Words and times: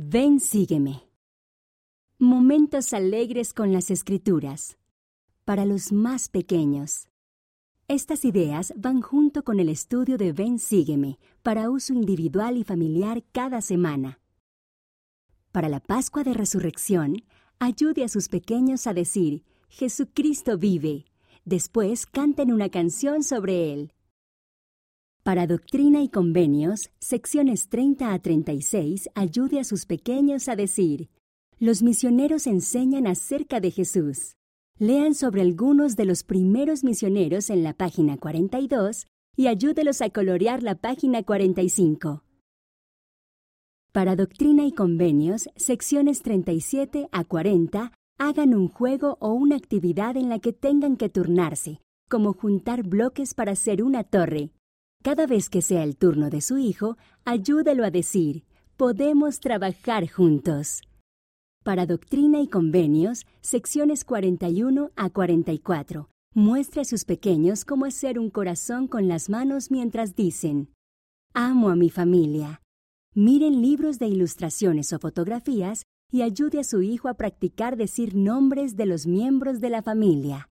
Ven, 0.00 0.38
sígueme. 0.38 1.02
Momentos 2.20 2.92
alegres 2.92 3.52
con 3.52 3.72
las 3.72 3.90
escrituras. 3.90 4.78
Para 5.44 5.64
los 5.64 5.90
más 5.90 6.28
pequeños. 6.28 7.08
Estas 7.88 8.24
ideas 8.24 8.72
van 8.76 9.02
junto 9.02 9.42
con 9.42 9.58
el 9.58 9.68
estudio 9.68 10.16
de 10.16 10.32
Ven, 10.32 10.60
sígueme, 10.60 11.18
para 11.42 11.68
uso 11.68 11.94
individual 11.94 12.58
y 12.58 12.62
familiar 12.62 13.24
cada 13.32 13.60
semana. 13.60 14.20
Para 15.50 15.68
la 15.68 15.80
Pascua 15.80 16.22
de 16.22 16.32
Resurrección, 16.32 17.24
ayude 17.58 18.04
a 18.04 18.08
sus 18.08 18.28
pequeños 18.28 18.86
a 18.86 18.94
decir, 18.94 19.42
Jesucristo 19.68 20.58
vive. 20.58 21.06
Después 21.44 22.06
canten 22.06 22.52
una 22.52 22.68
canción 22.68 23.24
sobre 23.24 23.72
él. 23.72 23.92
Para 25.28 25.46
Doctrina 25.46 26.00
y 26.00 26.08
Convenios, 26.08 26.88
secciones 27.00 27.68
30 27.68 28.14
a 28.14 28.18
36, 28.18 29.10
ayude 29.14 29.60
a 29.60 29.64
sus 29.64 29.84
pequeños 29.84 30.48
a 30.48 30.56
decir, 30.56 31.10
los 31.58 31.82
misioneros 31.82 32.46
enseñan 32.46 33.06
acerca 33.06 33.60
de 33.60 33.70
Jesús. 33.70 34.36
Lean 34.78 35.14
sobre 35.14 35.42
algunos 35.42 35.96
de 35.96 36.06
los 36.06 36.22
primeros 36.22 36.82
misioneros 36.82 37.50
en 37.50 37.62
la 37.62 37.74
página 37.74 38.16
42 38.16 39.06
y 39.36 39.48
ayúdelos 39.48 40.00
a 40.00 40.08
colorear 40.08 40.62
la 40.62 40.76
página 40.76 41.22
45. 41.22 42.24
Para 43.92 44.16
Doctrina 44.16 44.64
y 44.64 44.72
Convenios, 44.72 45.50
secciones 45.56 46.22
37 46.22 47.06
a 47.12 47.24
40, 47.24 47.92
hagan 48.16 48.54
un 48.54 48.68
juego 48.68 49.18
o 49.20 49.34
una 49.34 49.56
actividad 49.56 50.16
en 50.16 50.30
la 50.30 50.38
que 50.38 50.54
tengan 50.54 50.96
que 50.96 51.10
turnarse, 51.10 51.82
como 52.08 52.32
juntar 52.32 52.82
bloques 52.82 53.34
para 53.34 53.52
hacer 53.52 53.82
una 53.82 54.04
torre, 54.04 54.52
cada 55.02 55.26
vez 55.26 55.48
que 55.48 55.62
sea 55.62 55.84
el 55.84 55.96
turno 55.96 56.30
de 56.30 56.40
su 56.40 56.58
hijo, 56.58 56.96
ayúdelo 57.24 57.84
a 57.84 57.90
decir, 57.90 58.44
podemos 58.76 59.40
trabajar 59.40 60.08
juntos. 60.08 60.82
Para 61.64 61.86
Doctrina 61.86 62.40
y 62.40 62.48
Convenios, 62.48 63.26
secciones 63.40 64.04
41 64.04 64.90
a 64.96 65.10
44. 65.10 66.08
Muestre 66.34 66.82
a 66.82 66.84
sus 66.84 67.04
pequeños 67.04 67.64
cómo 67.64 67.84
hacer 67.84 68.18
un 68.18 68.30
corazón 68.30 68.86
con 68.86 69.08
las 69.08 69.28
manos 69.28 69.70
mientras 69.70 70.14
dicen, 70.14 70.70
Amo 71.34 71.70
a 71.70 71.76
mi 71.76 71.90
familia. 71.90 72.62
Miren 73.14 73.60
libros 73.60 73.98
de 73.98 74.06
ilustraciones 74.06 74.92
o 74.92 74.98
fotografías 74.98 75.82
y 76.10 76.22
ayude 76.22 76.60
a 76.60 76.64
su 76.64 76.82
hijo 76.82 77.08
a 77.08 77.14
practicar 77.14 77.76
decir 77.76 78.14
nombres 78.14 78.76
de 78.76 78.86
los 78.86 79.06
miembros 79.06 79.60
de 79.60 79.70
la 79.70 79.82
familia. 79.82 80.46